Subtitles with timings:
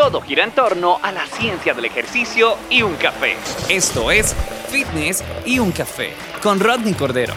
[0.00, 3.36] Todo gira en torno a la ciencia del ejercicio y un café.
[3.68, 4.34] Esto es
[4.70, 7.34] Fitness y un café con Rodney Cordero.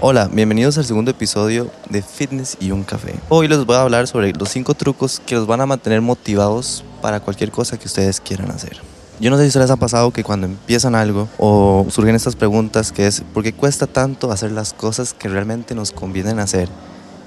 [0.00, 3.14] Hola, bienvenidos al segundo episodio de Fitness y un café.
[3.28, 6.82] Hoy les voy a hablar sobre los 5 trucos que los van a mantener motivados
[7.02, 8.80] para cualquier cosa que ustedes quieran hacer.
[9.20, 12.90] Yo no sé si les ha pasado que cuando empiezan algo o surgen estas preguntas
[12.90, 16.68] que es ¿por qué cuesta tanto hacer las cosas que realmente nos convienen hacer?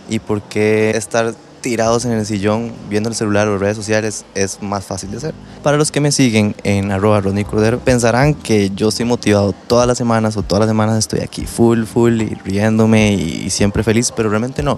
[0.10, 4.62] ¿Y por qué estar tirados en el sillón viendo el celular o redes sociales es
[4.62, 5.34] más fácil de hacer?
[5.64, 9.88] Para los que me siguen en arroba Rodney Cordero pensarán que yo estoy motivado todas
[9.88, 14.12] las semanas o todas las semanas estoy aquí full, full y riéndome y siempre feliz,
[14.14, 14.78] pero realmente no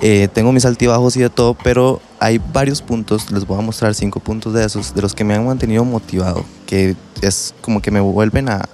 [0.00, 3.94] eh, tengo mis altibajos y de todo, pero hay varios puntos, les voy a mostrar
[3.94, 7.90] cinco puntos de esos, de los que me han mantenido motivado, que es como que
[7.90, 8.68] me vuelven a,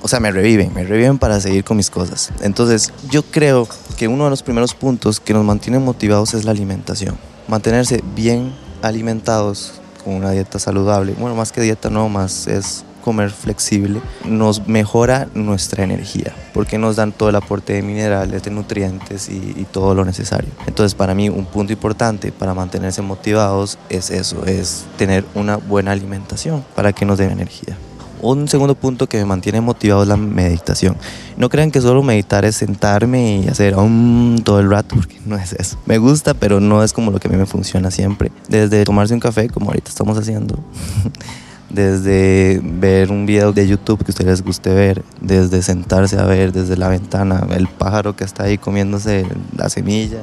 [0.00, 2.32] o sea, me reviven, me reviven para seguir con mis cosas.
[2.40, 3.68] Entonces, yo creo
[3.98, 7.18] que uno de los primeros puntos que nos mantiene motivados es la alimentación.
[7.46, 11.14] Mantenerse bien alimentados con una dieta saludable.
[11.18, 16.96] Bueno, más que dieta no, más es comer flexible nos mejora nuestra energía porque nos
[16.96, 20.50] dan todo el aporte de minerales, de nutrientes y, todo lo necesario.
[20.66, 25.92] Entonces para mí un punto importante para mantenerse motivados es eso, es tener una buena
[25.92, 27.76] alimentación para que nos dé energía.
[28.22, 30.96] Un segundo punto que me mantiene motivado es la meditación.
[31.36, 35.36] No crean que solo meditar es sentarme y hacer um, todo el rato, porque no
[35.36, 35.76] es eso.
[35.86, 38.32] Me gusta, pero no es como lo que a mí me funciona siempre.
[38.48, 40.58] Desde tomarse un café, como ahorita estamos haciendo,
[41.76, 46.24] desde ver un video de YouTube que a ustedes les guste ver, desde sentarse a
[46.24, 49.26] ver desde la ventana el pájaro que está ahí comiéndose
[49.56, 50.22] la semilla,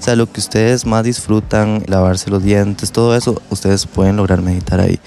[0.00, 4.42] o sea, lo que ustedes más disfrutan, lavarse los dientes, todo eso, ustedes pueden lograr
[4.42, 4.98] meditar ahí.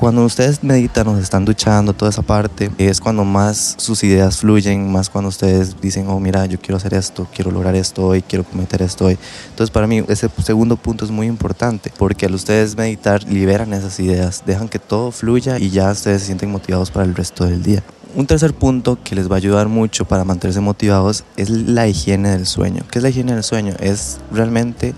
[0.00, 4.90] Cuando ustedes meditan se están duchando, toda esa parte, es cuando más sus ideas fluyen,
[4.90, 8.42] más cuando ustedes dicen, oh, mira, yo quiero hacer esto, quiero lograr esto hoy, quiero
[8.42, 9.18] cometer esto hoy.
[9.50, 14.00] Entonces, para mí, ese segundo punto es muy importante, porque al ustedes meditar, liberan esas
[14.00, 17.62] ideas, dejan que todo fluya y ya ustedes se sienten motivados para el resto del
[17.62, 17.82] día.
[18.14, 22.30] Un tercer punto que les va a ayudar mucho para mantenerse motivados es la higiene
[22.30, 22.84] del sueño.
[22.90, 23.74] ¿Qué es la higiene del sueño?
[23.80, 24.94] Es realmente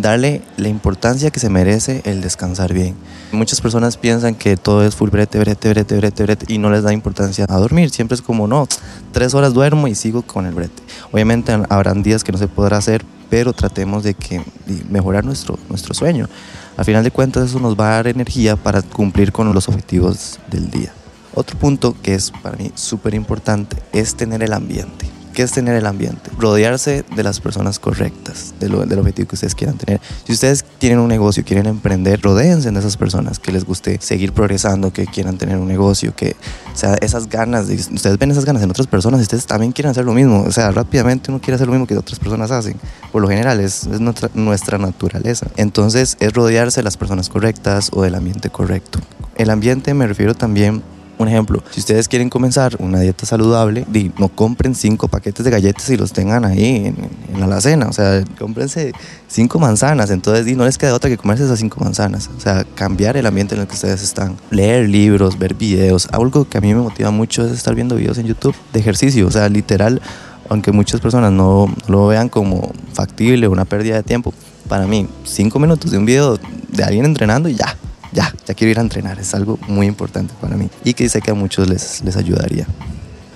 [0.00, 2.94] darle la importancia que se merece el descansar bien.
[3.32, 6.82] Muchas personas piensan que todo es full brete, brete, brete, brete, brete y no les
[6.82, 7.90] da importancia a dormir.
[7.90, 8.66] Siempre es como, no,
[9.12, 10.82] tres horas duermo y sigo con el brete.
[11.12, 14.42] Obviamente habrán días que no se podrá hacer, pero tratemos de, que,
[14.88, 16.28] mejorar nuestro, nuestro sueño.
[16.76, 20.40] Al final de cuentas eso nos va a dar energía para cumplir con los objetivos
[20.50, 20.92] del día.
[21.34, 25.86] Otro punto que es para mí súper importante es tener el ambiente es tener el
[25.86, 26.30] ambiente?
[26.38, 30.00] Rodearse de las personas correctas, del objetivo que ustedes quieran tener.
[30.26, 34.32] Si ustedes tienen un negocio, quieren emprender, rodeense de esas personas que les guste seguir
[34.32, 36.36] progresando, que quieran tener un negocio, que
[36.74, 40.04] sea, esas ganas, de, ustedes ven esas ganas en otras personas, ustedes también quieren hacer
[40.04, 40.42] lo mismo.
[40.42, 42.76] O sea, rápidamente uno quiere hacer lo mismo que otras personas hacen.
[43.12, 45.46] Por lo general, es, es nuestra, nuestra naturaleza.
[45.56, 49.00] Entonces, es rodearse de las personas correctas o del ambiente correcto.
[49.36, 50.82] El ambiente me refiero también
[51.20, 53.84] un ejemplo, si ustedes quieren comenzar una dieta saludable,
[54.18, 57.88] no compren cinco paquetes de galletas y los tengan ahí en, la alacena.
[57.88, 58.92] O sea, cómprense
[59.28, 60.10] cinco manzanas.
[60.10, 62.30] Entonces, no les queda otra que comerse esas cinco manzanas.
[62.38, 64.38] O sea, cambiar el ambiente en el que ustedes están.
[64.50, 66.08] Leer libros, ver videos.
[66.10, 69.26] Algo que a mí me motiva mucho es estar viendo videos en YouTube de ejercicio.
[69.26, 70.00] O sea, literal,
[70.48, 74.32] aunque muchas personas no, lo vean como factible una pérdida de tiempo,
[74.70, 76.38] para mí, cinco minutos de un video
[76.68, 77.76] de alguien entrenando y ya,
[78.12, 79.18] ya, ya quiero ir a entrenar.
[79.18, 82.66] Es algo muy importante para mí y que sé que a muchos les, les ayudaría.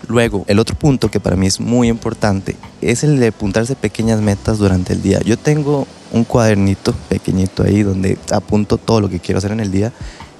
[0.09, 4.21] Luego, el otro punto que para mí es muy importante es el de apuntarse pequeñas
[4.21, 5.21] metas durante el día.
[5.21, 9.71] Yo tengo un cuadernito pequeñito ahí donde apunto todo lo que quiero hacer en el
[9.71, 9.93] día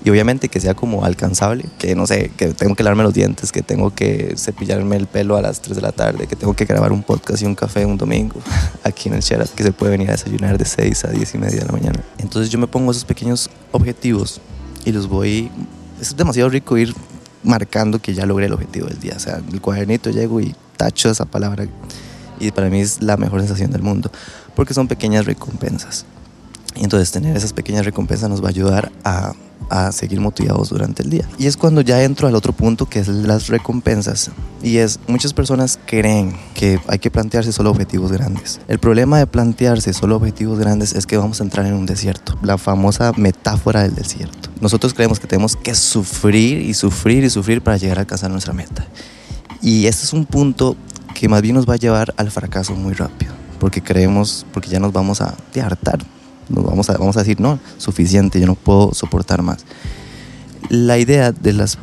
[0.05, 3.51] y obviamente que sea como alcanzable, que no sé, que tengo que lavarme los dientes,
[3.51, 6.67] que tengo que cepillarme el pelo a las 3 de la tarde, que tengo que
[6.67, 8.37] grabar un podcast y un café un domingo
[8.85, 11.39] aquí en el Sheraton, que se puede venir a desayunar de 6 a 10 y
[11.39, 12.05] media de la mañana.
[12.19, 14.41] Entonces yo me pongo esos pequeños objetivos
[14.85, 15.51] y los voy...
[16.01, 16.95] Es demasiado rico ir
[17.43, 19.15] marcando que ya logré el objetivo del día.
[19.17, 21.67] O sea, el cuadernito llego y tacho esa palabra
[22.41, 24.11] y para mí es la mejor sensación del mundo,
[24.55, 26.05] porque son pequeñas recompensas.
[26.77, 29.35] Entonces tener esas pequeñas recompensas nos va a ayudar a
[29.71, 31.29] a seguir motivados durante el día.
[31.39, 34.31] Y es cuando ya entro al otro punto que es las recompensas.
[34.63, 38.61] Y es, muchas personas creen que hay que plantearse solo objetivos grandes.
[38.69, 42.37] El problema de plantearse solo objetivos grandes es que vamos a entrar en un desierto.
[42.43, 44.51] La famosa metáfora del desierto.
[44.61, 48.53] Nosotros creemos que tenemos que sufrir y sufrir y sufrir para llegar a alcanzar nuestra
[48.53, 48.87] meta.
[49.61, 50.77] Y este es un punto
[51.15, 53.33] que más bien nos va a llevar al fracaso muy rápido.
[53.59, 56.05] Porque creemos, porque ya nos vamos a hartar
[56.49, 59.65] vamos a, vamos a decir, no, suficiente, yo no puedo soportar más.
[60.69, 61.79] La idea de las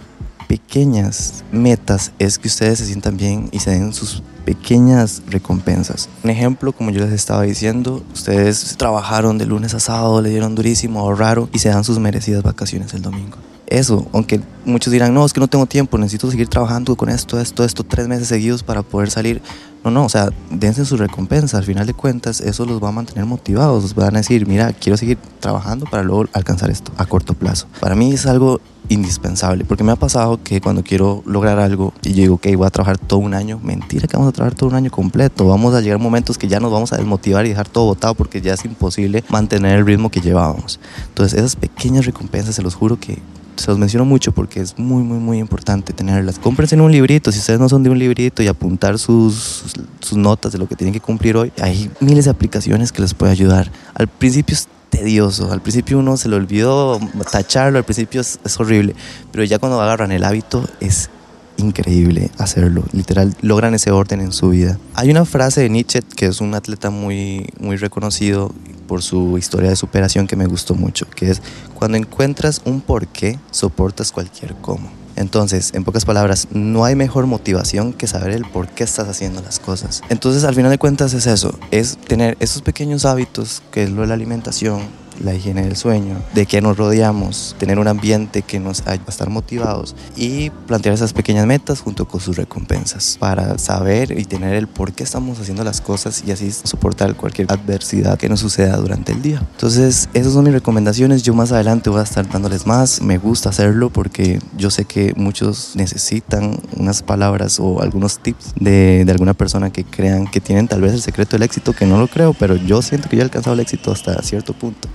[0.47, 6.09] pequeñas metas es que ustedes se sientan bien y se den sus pequeñas recompensas.
[6.23, 10.55] Un ejemplo, como yo les estaba diciendo, ustedes trabajaron de lunes a sábado, le dieron
[10.55, 13.37] durísimo, raro y se dan sus merecidas vacaciones el domingo.
[13.71, 17.39] Eso, aunque muchos dirán, no, es que no tengo tiempo, necesito seguir trabajando con esto,
[17.39, 19.41] esto, esto, tres meses seguidos para poder salir.
[19.85, 21.57] No, no, o sea, dense su recompensa.
[21.57, 23.81] Al final de cuentas, eso los va a mantener motivados.
[23.81, 27.67] Los van a decir, mira, quiero seguir trabajando para luego alcanzar esto a corto plazo.
[27.79, 28.59] Para mí es algo
[28.89, 32.67] indispensable, porque me ha pasado que cuando quiero lograr algo y yo digo, ok, voy
[32.67, 35.73] a trabajar todo un año, mentira que vamos a trabajar todo un año completo, vamos
[35.73, 38.53] a llegar momentos que ya nos vamos a desmotivar y dejar todo botado porque ya
[38.53, 40.81] es imposible mantener el ritmo que llevábamos.
[41.07, 43.19] Entonces esas pequeñas recompensas, se los juro que
[43.61, 46.39] se los menciono mucho porque es muy, muy, muy importante tenerlas.
[46.39, 49.63] Cómprense en un librito, si ustedes no son de un librito y apuntar sus,
[49.99, 53.13] sus, notas de lo que tienen que cumplir hoy, hay miles de aplicaciones que les
[53.13, 53.71] puede ayudar.
[53.93, 56.99] Al principio es tedioso, al principio uno se le olvidó
[57.31, 58.95] tacharlo, al principio es, es horrible,
[59.31, 61.09] pero ya cuando agarran el hábito es
[61.57, 62.83] increíble hacerlo.
[62.91, 64.77] Literal, logran ese orden en su vida.
[64.95, 68.53] Hay una frase de Nietzsche, que es un atleta muy, muy reconocido
[68.91, 71.41] por su historia de superación que me gustó mucho, que es
[71.75, 74.91] cuando encuentras un porqué, soportas cualquier cómo.
[75.15, 79.41] Entonces, en pocas palabras, no hay mejor motivación que saber el por qué estás haciendo
[79.41, 80.01] las cosas.
[80.09, 84.01] Entonces, al final de cuentas es eso, es tener esos pequeños hábitos, que es lo
[84.01, 84.81] de la alimentación,
[85.23, 89.09] la higiene del sueño, de que nos rodeamos, tener un ambiente que nos ayude a
[89.09, 94.55] estar motivados y plantear esas pequeñas metas junto con sus recompensas para saber y tener
[94.55, 98.77] el por qué estamos haciendo las cosas y así soportar cualquier adversidad que nos suceda
[98.77, 99.39] durante el día.
[99.51, 101.23] Entonces, esas son mis recomendaciones.
[101.23, 103.01] Yo más adelante voy a estar dándoles más.
[103.01, 109.05] Me gusta hacerlo porque yo sé que muchos necesitan unas palabras o algunos tips de,
[109.05, 111.99] de alguna persona que crean que tienen tal vez el secreto del éxito, que no
[111.99, 114.87] lo creo, pero yo siento que yo he alcanzado el éxito hasta cierto punto.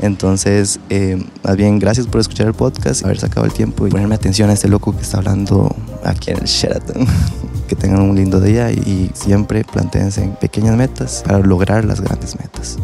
[0.00, 4.14] Entonces, eh, más bien, gracias por escuchar el podcast, haber sacado el tiempo y ponerme
[4.14, 5.74] atención a este loco que está hablando
[6.04, 7.06] aquí en el Sheraton.
[7.68, 12.36] que tengan un lindo día y siempre planteense en pequeñas metas para lograr las grandes
[12.38, 12.78] metas.